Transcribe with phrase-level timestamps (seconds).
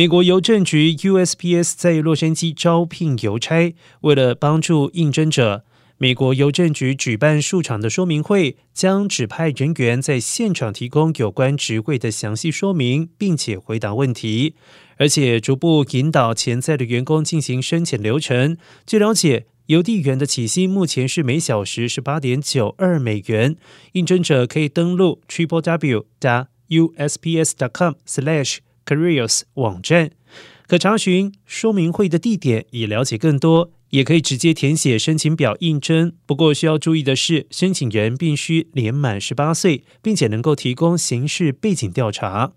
[0.00, 5.66] 美国邮政局 USPS 在洛杉矶招聘邮差，为了帮助应征者。
[5.98, 14.54] 美国邮政局举办数场的说明会，将指派人员在现场提供有关职位的详细说明，并且回答问题，
[14.96, 18.56] 而且逐步引导潜在的员工进行申请流程。
[18.86, 23.56] 据了解，邮递员的起薪目前是每小时十八点九二美元。
[23.92, 28.60] 应征者可以登录 triple w 加 usps com slash
[28.90, 30.10] careers 网站，
[30.66, 33.70] 可查询说明会的地点，以了解更多。
[33.90, 42.52] 也可以直接填写申请表应征，不过需要注意的是，申请人必须年满十八岁，并且能够提供刑事背景调查。